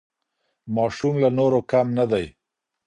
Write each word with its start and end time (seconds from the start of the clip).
ماشوم 0.75 1.15
له 1.23 1.29
نورو 1.37 1.59
کم 1.71 1.87
نه 1.97 2.05
دی. 2.11 2.25